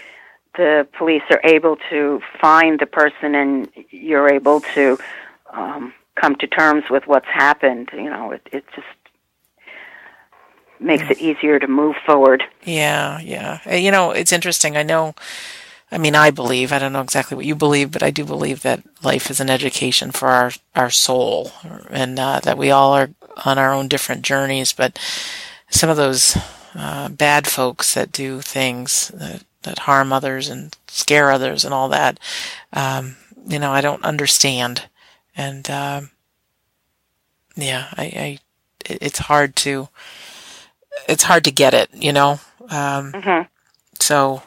[0.57, 4.99] the police are able to find the person and you're able to
[5.53, 8.87] um, come to terms with what's happened, you know, it it just
[10.81, 12.43] makes it easier to move forward.
[12.65, 13.61] Yeah, yeah.
[13.71, 14.77] Uh, You know, it's interesting.
[14.77, 15.15] I know
[15.93, 18.63] I mean, I believe, I don't know exactly what you believe, but I do believe
[18.63, 21.53] that life is an education for our, our soul
[21.91, 23.11] and uh, that we all are
[23.45, 24.73] on our own different journeys.
[24.73, 24.99] But
[25.69, 26.35] some of those
[26.75, 31.89] uh, bad folks that do things that, that harm others and scare others and all
[31.89, 32.19] that,
[32.73, 34.89] um, you know, I don't understand.
[35.37, 36.03] And, uh,
[37.57, 38.39] yeah, I, I,
[38.85, 39.89] it's hard to,
[41.09, 42.41] it's hard to get it, you know?
[42.69, 43.43] Um, mm-hmm.
[43.99, 44.43] so,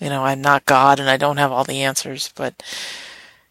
[0.00, 2.62] you know, I'm not God and I don't have all the answers, but,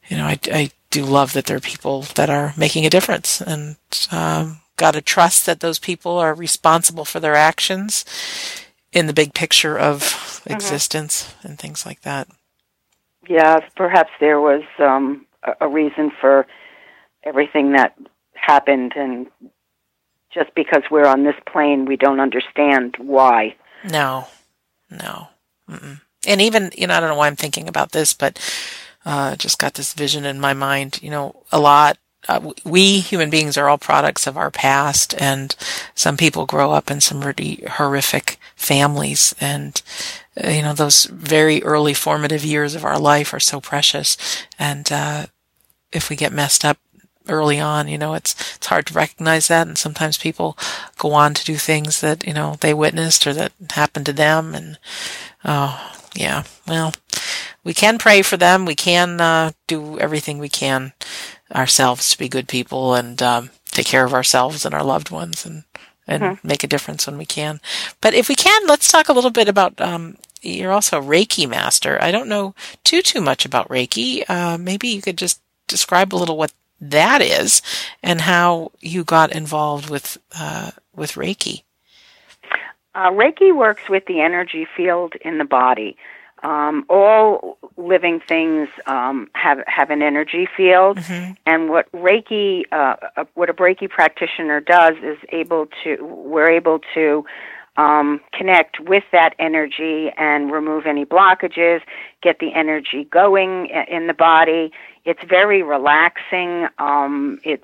[0.08, 3.41] you know, I, I do love that there are people that are making a difference
[3.41, 3.77] and,
[4.12, 8.05] um, got to trust that those people are responsible for their actions
[8.91, 10.54] in the big picture of mm-hmm.
[10.54, 12.28] existence and things like that.
[13.28, 15.25] Yeah, perhaps there was um,
[15.62, 16.47] a reason for
[17.23, 17.95] everything that
[18.34, 19.28] happened, and
[20.34, 23.56] just because we're on this plane, we don't understand why.
[23.84, 24.28] No,
[24.89, 25.28] no.
[25.69, 26.02] Mm-mm.
[26.28, 28.39] And even, you know, I don't know why I'm thinking about this, but
[29.06, 30.99] uh, just got this vision in my mind.
[31.02, 35.55] You know, a lot uh, we human beings are all products of our past and
[35.95, 39.82] some people grow up in some really horrific families and
[40.43, 44.17] uh, you know those very early formative years of our life are so precious
[44.58, 45.25] and uh,
[45.91, 46.77] if we get messed up
[47.27, 50.58] early on you know it's it's hard to recognize that and sometimes people
[50.97, 54.55] go on to do things that you know they witnessed or that happened to them
[54.55, 54.77] and
[55.45, 56.93] oh yeah well
[57.63, 60.91] we can pray for them we can uh, do everything we can
[61.53, 65.45] ourselves to be good people and um, take care of ourselves and our loved ones
[65.45, 65.63] and
[66.07, 66.47] and mm-hmm.
[66.47, 67.62] make a difference when we can.
[68.01, 69.79] But if we can, let's talk a little bit about.
[69.79, 72.01] Um, you're also a Reiki master.
[72.01, 74.23] I don't know too too much about Reiki.
[74.29, 77.62] Uh, maybe you could just describe a little what that is
[78.01, 81.63] and how you got involved with uh, with Reiki.
[82.95, 85.95] Uh, Reiki works with the energy field in the body.
[86.43, 91.34] Um, all living things um, have have an energy field, mm-hmm.
[91.45, 96.80] and what Reiki, uh, uh, what a Reiki practitioner does is able to we're able
[96.93, 97.25] to
[97.78, 101.82] um, connect with that energy and remove any blockages,
[102.21, 104.71] get the energy going in the body.
[105.06, 106.67] It's very relaxing.
[106.78, 107.63] Um, it's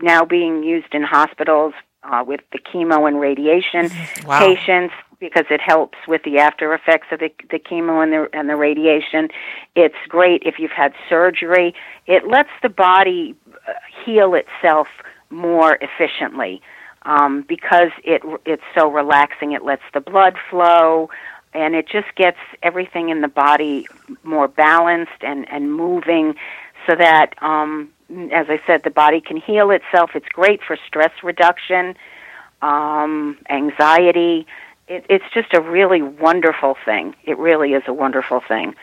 [0.00, 3.90] now being used in hospitals uh, with the chemo and radiation
[4.26, 4.38] wow.
[4.38, 8.50] patients because it helps with the after effects of the, the chemo and the and
[8.50, 9.28] the radiation.
[9.76, 11.74] It's great if you've had surgery.
[12.08, 13.36] It lets the body
[13.68, 14.88] uh, heal itself
[15.30, 16.60] more efficiently
[17.02, 19.52] um, because it it's so relaxing.
[19.52, 21.08] It lets the blood flow,
[21.54, 23.86] and it just gets everything in the body
[24.24, 26.34] more balanced and and moving,
[26.84, 27.92] so that um,
[28.32, 30.10] as I said, the body can heal itself.
[30.16, 31.94] It's great for stress reduction,
[32.60, 34.48] um, anxiety
[34.92, 37.14] it, it's just a really wonderful thing.
[37.24, 38.74] It really is a wonderful thing.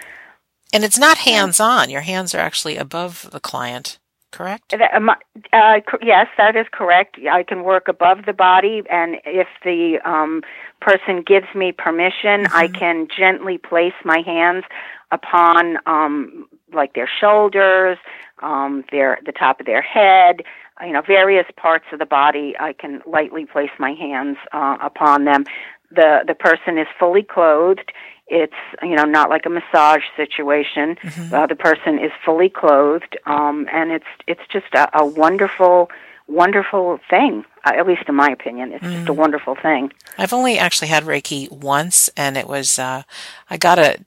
[0.74, 1.90] And it's not hands on.
[1.90, 3.98] Your hands are actually above the client,
[4.32, 4.74] correct?
[4.74, 5.14] Uh,
[5.54, 7.18] uh, yes, that is correct.
[7.32, 10.42] I can work above the body, and if the um,
[10.80, 12.56] person gives me permission, mm-hmm.
[12.56, 14.64] I can gently place my hands
[15.12, 17.98] upon, um, like their shoulders,
[18.44, 20.44] um, their the top of their head,
[20.82, 22.54] you know, various parts of the body.
[22.60, 25.46] I can lightly place my hands uh, upon them
[25.92, 27.92] the the person is fully clothed
[28.28, 31.34] it's you know not like a massage situation mm-hmm.
[31.34, 35.90] uh, the person is fully clothed um and it's it's just a, a wonderful
[36.28, 38.94] wonderful thing uh, at least in my opinion it's mm.
[38.94, 39.18] just a mm.
[39.18, 43.02] wonderful thing i've only actually had reiki once and it was uh
[43.50, 43.98] i got a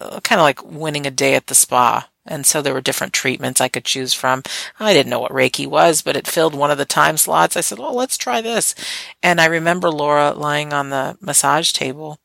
[0.00, 3.12] uh, kind of like winning a day at the spa and so there were different
[3.12, 4.42] treatments I could choose from.
[4.78, 7.56] I didn't know what Reiki was, but it filled one of the time slots.
[7.56, 8.74] I said, well, let's try this."
[9.22, 12.20] And I remember Laura lying on the massage table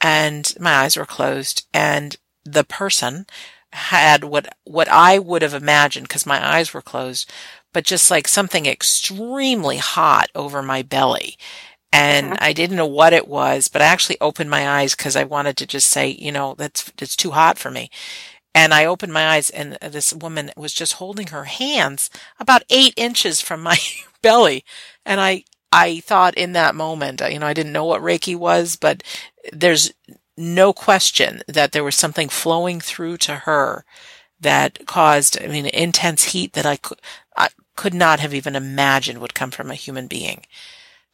[0.00, 3.26] and my eyes were closed and the person
[3.72, 7.30] had what what I would have imagined because my eyes were closed,
[7.72, 11.38] but just like something extremely hot over my belly.
[11.92, 12.44] And mm-hmm.
[12.44, 15.56] I didn't know what it was, but I actually opened my eyes because I wanted
[15.58, 17.90] to just say, you know, that's, it's too hot for me.
[18.54, 22.94] And I opened my eyes and this woman was just holding her hands about eight
[22.96, 23.78] inches from my
[24.22, 24.64] belly.
[25.06, 28.76] And I, I thought in that moment, you know, I didn't know what Reiki was,
[28.76, 29.02] but
[29.52, 29.92] there's
[30.36, 33.84] no question that there was something flowing through to her
[34.40, 37.00] that caused, I mean, intense heat that I could,
[37.36, 40.44] I could not have even imagined would come from a human being.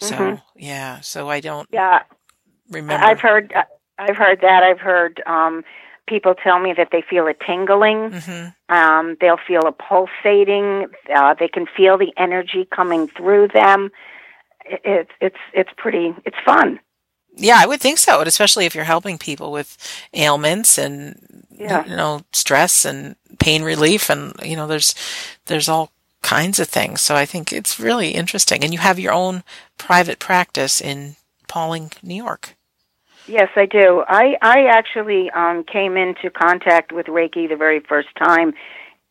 [0.01, 0.36] So, mm-hmm.
[0.57, 2.03] yeah, so I don't yeah.
[2.70, 3.05] remember.
[3.05, 3.53] I've heard,
[3.99, 4.62] I've heard that.
[4.62, 5.64] I've heard, um,
[6.09, 8.11] people tell me that they feel a tingling.
[8.11, 8.74] Mm-hmm.
[8.74, 10.86] Um, they'll feel a pulsating.
[11.14, 13.90] Uh, they can feel the energy coming through them.
[14.64, 16.14] It's it's it's pretty.
[16.24, 16.80] It's fun.
[17.40, 19.76] Yeah, I would think so, and especially if you're helping people with
[20.12, 21.84] ailments and Yeah.
[21.86, 24.94] you know, stress and pain relief and, you know, there's,
[25.46, 25.90] there's all
[26.22, 27.00] kinds of things.
[27.00, 28.64] So I think it's really interesting.
[28.64, 29.42] And you have your own
[29.76, 31.14] private practice in
[31.46, 32.56] Pawling, New York.
[33.29, 34.05] Yes, I do.
[34.09, 38.55] I I actually um, came into contact with Reiki the very first time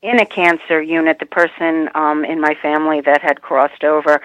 [0.01, 1.19] in a cancer unit.
[1.19, 4.19] The person um, in my family that had crossed over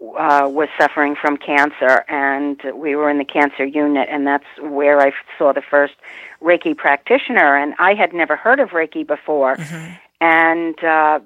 [0.00, 5.00] uh, was suffering from cancer, and we were in the cancer unit, and that's where
[5.00, 5.94] I saw the first
[6.40, 7.56] Reiki practitioner.
[7.56, 9.92] And I had never heard of Reiki before, Mm-hmm.
[10.20, 11.18] and uh,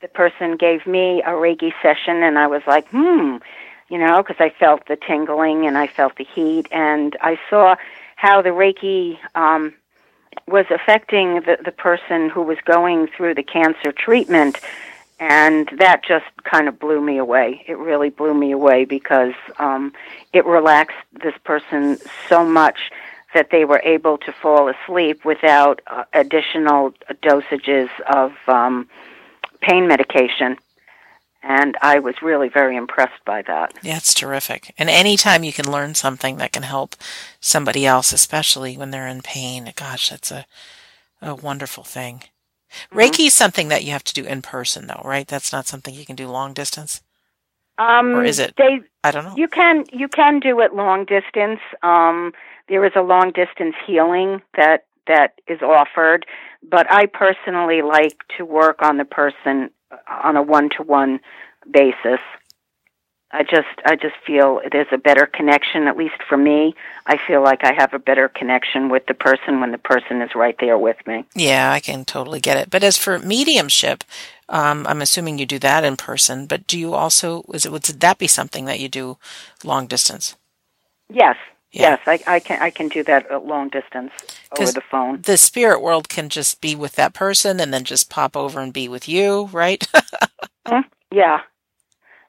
[0.00, 3.36] the person gave me a Reiki session, and I was like, hmm,
[3.92, 7.76] you know, because I felt the tingling and I felt the heat, and I saw
[8.16, 9.74] how the Reiki um,
[10.48, 14.60] was affecting the, the person who was going through the cancer treatment.
[15.20, 17.64] And that just kind of blew me away.
[17.68, 19.92] It really blew me away because um,
[20.32, 21.98] it relaxed this person
[22.30, 22.90] so much
[23.34, 28.88] that they were able to fall asleep without uh, additional dosages of um,
[29.60, 30.56] pain medication.
[31.42, 33.74] And I was really very impressed by that.
[33.82, 34.74] Yeah, it's terrific.
[34.78, 36.94] And anytime you can learn something that can help
[37.40, 40.46] somebody else, especially when they're in pain, gosh, that's a,
[41.20, 42.22] a wonderful thing.
[42.92, 45.26] Reiki is something that you have to do in person, though, right?
[45.26, 47.02] That's not something you can do long distance.
[47.78, 48.54] Um, Or is it?
[48.56, 49.34] They I don't know.
[49.36, 51.60] You can you can do it long distance.
[51.82, 52.32] Um,
[52.68, 56.26] there is a long distance healing that that is offered,
[56.62, 59.70] but I personally like to work on the person
[60.08, 61.20] on a one to one
[61.70, 62.20] basis.
[63.34, 66.74] I just I just feel there's a better connection, at least for me.
[67.06, 70.34] I feel like I have a better connection with the person when the person is
[70.34, 71.24] right there with me.
[71.34, 72.68] Yeah, I can totally get it.
[72.68, 74.04] But as for mediumship,
[74.50, 76.46] um, I'm assuming you do that in person.
[76.46, 79.16] But do you also is it would that be something that you do
[79.64, 80.36] long distance?
[81.08, 81.36] Yes,
[81.72, 81.96] Yeah.
[82.06, 84.12] yes, I, I can I can do that at long distance
[84.58, 85.22] over the phone.
[85.22, 88.72] The spirit world can just be with that person and then just pop over and
[88.72, 89.86] be with you, right?
[91.12, 91.40] Yeah,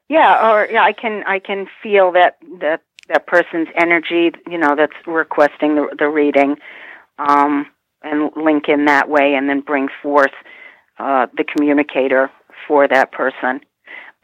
[0.08, 4.30] yeah, or yeah, I can I can feel that that that person's energy.
[4.46, 6.56] You know, that's requesting the the reading,
[7.18, 7.66] um,
[8.02, 10.32] and link in that way, and then bring forth
[10.98, 12.30] uh, the communicator
[12.68, 13.60] for that person.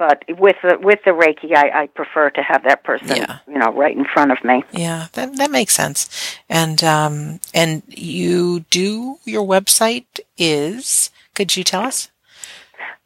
[0.01, 3.41] But with the with the Reiki, I, I prefer to have that person, Yeah.
[3.47, 4.65] you know, right in front of me.
[4.73, 6.09] yeah, that that makes sense.
[6.49, 10.07] And um, and you do your website
[10.39, 12.09] is could you tell us?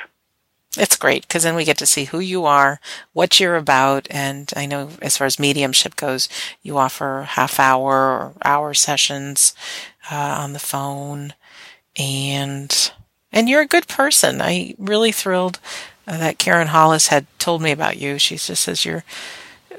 [0.77, 2.79] It's great because then we get to see who you are,
[3.11, 6.29] what you're about, and I know as far as mediumship goes,
[6.61, 9.53] you offer half hour or hour sessions
[10.09, 11.33] uh, on the phone,
[11.97, 12.91] and
[13.33, 14.41] and you're a good person.
[14.41, 15.59] I really thrilled
[16.07, 18.17] uh, that Karen Hollis had told me about you.
[18.17, 19.03] She just says you're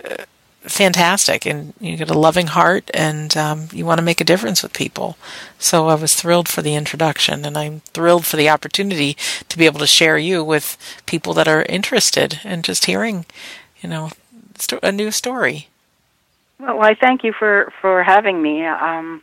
[0.05, 0.25] uh,
[0.63, 4.63] fantastic and you got a loving heart and um, you want to make a difference
[4.63, 5.17] with people.
[5.59, 9.17] So I was thrilled for the introduction and I'm thrilled for the opportunity
[9.49, 13.27] to be able to share you with people that are interested and just hearing,
[13.81, 14.11] you know,
[14.83, 15.69] a new story.
[16.59, 18.65] Well, I thank you for for having me.
[18.65, 19.23] Um,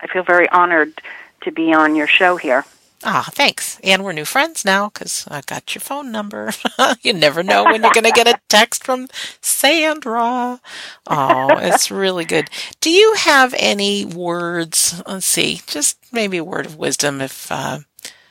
[0.00, 1.00] I feel very honored
[1.42, 2.64] to be on your show here.
[3.04, 3.80] Ah, thanks.
[3.82, 6.52] And we're new friends now because I got your phone number.
[7.02, 9.08] you never know when you're going to get a text from
[9.40, 10.60] Sandra.
[11.08, 12.48] Oh, it's really good.
[12.80, 15.02] Do you have any words?
[15.06, 17.80] Let's see, just maybe a word of wisdom if uh,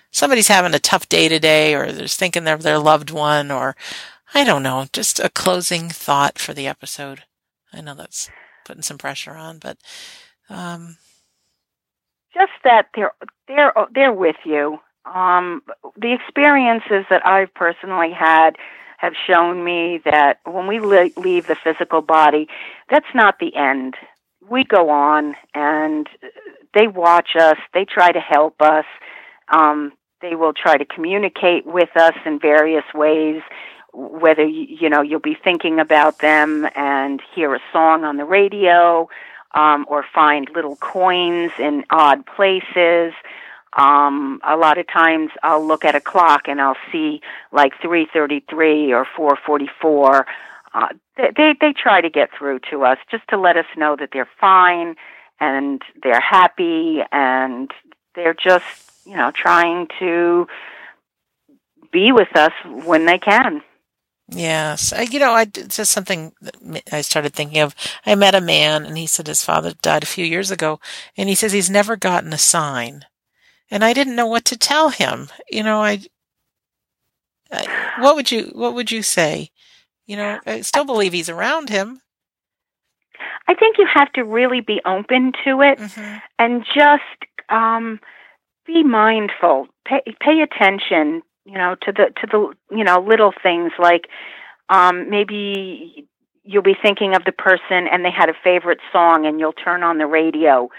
[0.09, 3.75] somebody's having a tough day today or they're thinking of their loved one or
[4.33, 7.23] I don't know, just a closing thought for the episode.
[7.73, 8.29] I know that's
[8.65, 9.77] putting some pressure on, but
[10.49, 10.95] um,
[12.33, 13.13] just that they're
[13.47, 14.79] they're they're with you.
[15.05, 15.63] Um,
[15.97, 18.55] the experiences that I've personally had
[18.97, 22.47] have shown me that when we le- leave the physical body,
[22.89, 23.95] that's not the end.
[24.47, 26.07] We go on, and
[26.75, 27.57] they watch us.
[27.73, 28.85] They try to help us.
[29.51, 33.41] Um, they will try to communicate with us in various ways.
[33.93, 39.09] Whether you know you'll be thinking about them and hear a song on the radio,
[39.53, 43.13] um, or find little coins in odd places.
[43.73, 47.21] Um, a lot of times I'll look at a clock and I'll see
[47.51, 50.25] like 333 or 444.
[50.73, 50.87] Uh,
[51.17, 54.09] they, they, they try to get through to us just to let us know that
[54.11, 54.95] they're fine
[55.39, 57.71] and they're happy and
[58.15, 60.47] they're just, you know, trying to
[61.91, 63.61] be with us when they can.
[64.33, 66.33] Yes, I, you know, I it's just something
[66.91, 67.75] I started thinking of.
[68.05, 70.79] I met a man, and he said his father died a few years ago,
[71.17, 73.05] and he says he's never gotten a sign,
[73.69, 75.29] and I didn't know what to tell him.
[75.51, 75.99] You know, I
[77.51, 77.63] Uh,
[77.99, 79.51] what would you What would you say?
[80.05, 82.01] You know, I still believe he's around him.
[83.47, 86.17] I think you have to really be open to it mm-hmm.
[86.39, 87.19] and just
[87.49, 87.99] um,
[88.65, 89.67] be mindful.
[89.85, 91.21] Pay, pay attention.
[91.45, 94.07] You know, to the to the you know little things like
[94.69, 96.07] um, maybe
[96.43, 99.83] you'll be thinking of the person and they had a favorite song and you'll turn
[99.83, 100.69] on the radio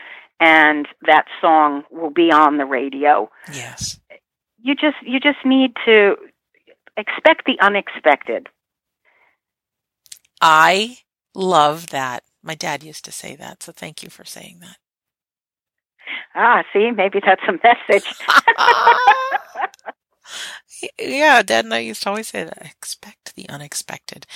[0.41, 3.31] and that song will be on the radio.
[3.53, 4.01] Yes.
[4.61, 6.17] You just you just need to
[6.97, 8.49] expect the unexpected.
[10.41, 10.99] I
[11.35, 12.25] love that.
[12.43, 14.77] My dad used to say that, so thank you for saying that.
[16.35, 18.13] Ah, see, maybe that's a message.
[20.99, 22.65] yeah, Dad and I used to always say that.
[22.65, 24.27] Expect the unexpected.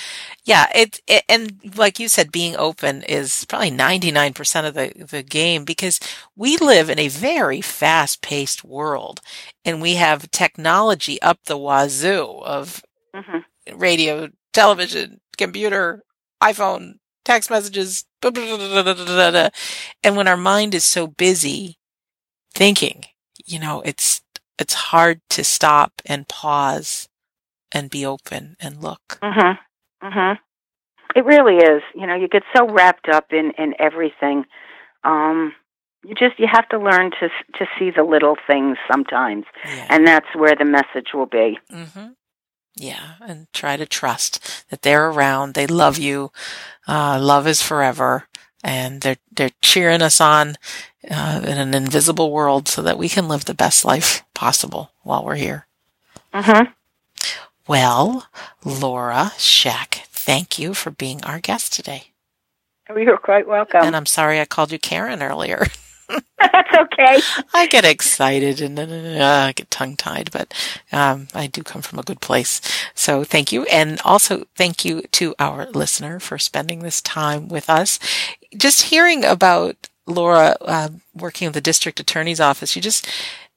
[0.44, 4.74] Yeah, it, it and like you said, being open is probably ninety nine percent of
[4.74, 5.98] the the game because
[6.36, 9.20] we live in a very fast paced world,
[9.64, 12.82] and we have technology up the wazoo of
[13.14, 13.78] mm-hmm.
[13.78, 16.02] radio, television, computer,
[16.42, 16.94] iPhone,
[17.24, 19.48] text messages, blah, blah, blah,
[20.02, 21.78] and when our mind is so busy
[22.54, 23.04] thinking,
[23.44, 24.22] you know, it's
[24.58, 27.08] it's hard to stop and pause
[27.72, 29.18] and be open and look.
[29.22, 29.58] Mhm.
[30.02, 30.38] Mhm.
[31.14, 31.82] It really is.
[31.94, 34.44] You know, you get so wrapped up in in everything.
[35.04, 35.54] Um
[36.04, 37.28] you just you have to learn to
[37.58, 39.44] to see the little things sometimes.
[39.64, 39.86] Yeah.
[39.90, 41.58] And that's where the message will be.
[41.70, 42.14] Mhm.
[42.78, 45.54] Yeah, and try to trust that they're around.
[45.54, 46.30] They love you.
[46.86, 48.28] Uh, love is forever,
[48.64, 50.56] and they're they're cheering us on
[51.10, 55.24] uh, in an invisible world so that we can live the best life possible while
[55.24, 55.66] we're here.
[56.34, 56.70] Mm-hmm.
[57.68, 58.26] Well,
[58.64, 62.08] Laura Schek, thank you for being our guest today.
[62.88, 63.80] Oh, you're quite welcome.
[63.82, 65.66] And I'm sorry I called you Karen earlier.
[66.38, 67.20] That's okay.
[67.54, 70.52] I get excited and uh, I get tongue tied, but
[70.92, 72.60] um, I do come from a good place.
[72.94, 73.64] So thank you.
[73.64, 77.98] And also thank you to our listener for spending this time with us.
[78.56, 83.08] Just hearing about Laura uh, working at the district attorney's office, you just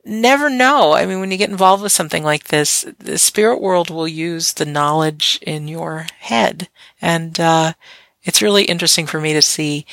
[0.06, 0.94] never know.
[0.94, 4.54] I mean, when you get involved with something like this, the spirit world will use
[4.54, 6.70] the knowledge in your head.
[7.02, 7.74] And uh,
[8.24, 9.86] it's really interesting for me to see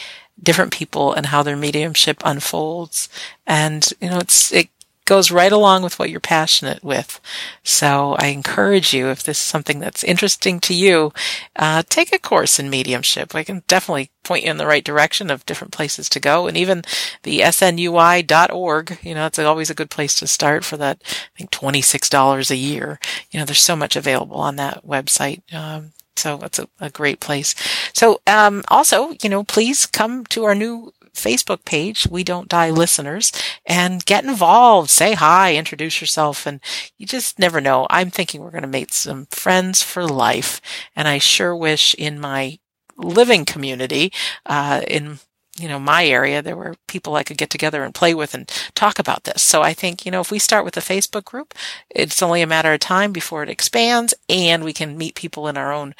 [0.43, 3.09] different people and how their mediumship unfolds.
[3.47, 4.68] And, you know, it's, it
[5.07, 7.20] goes right along with what you're passionate with.
[7.62, 11.12] So I encourage you, if this is something that's interesting to you,
[11.55, 13.34] uh, take a course in mediumship.
[13.34, 16.49] I can definitely point you in the right direction of different places to go.
[16.49, 16.82] And even
[17.22, 21.51] the snui.org, you know, it's always a good place to start for that, I think
[21.53, 22.99] $26 a year.
[23.30, 25.43] You know, there's so much available on that website.
[25.55, 27.55] Um, so that's a, a, great place.
[27.93, 32.71] So, um, also, you know, please come to our new Facebook page, We Don't Die
[32.71, 33.33] Listeners,
[33.64, 34.91] and get involved.
[34.91, 36.61] Say hi, introduce yourself, and
[36.99, 37.87] you just never know.
[37.91, 40.61] I'm thinking we're going to make some friends for life,
[40.95, 42.59] and I sure wish in my
[42.97, 44.12] living community,
[44.45, 45.19] uh, in
[45.59, 48.49] you know, my area, there were people I could get together and play with and
[48.75, 49.43] talk about this.
[49.43, 51.55] So I think, you know, if we start with a Facebook group,
[51.91, 55.57] it's only a matter of time before it expands and we can meet people in
[55.57, 55.95] our own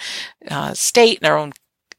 [0.51, 1.53] uh, state, in our own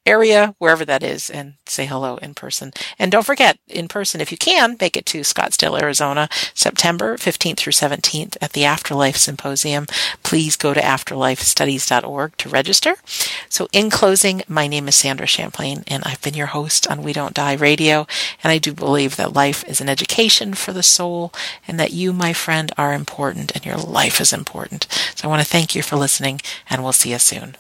[0.08, 2.72] area, wherever that is, and say hello in person.
[2.97, 7.58] And don't forget, in person, if you can, make it to Scottsdale, Arizona, September 15th
[7.58, 9.86] through 17th at the Afterlife Symposium.
[10.24, 12.95] Please go to afterlifestudies.org to register.
[13.49, 17.14] So in closing, my name is Sandra Champlain, and I've been your host on We
[17.14, 18.08] Don't Die Radio.
[18.43, 21.34] And I do believe that life is an education for the soul
[21.68, 24.88] and that you, my friend, are important and your life is important.
[25.16, 26.39] So I want to thank you for listening,
[26.70, 27.58] and we'll see you soon.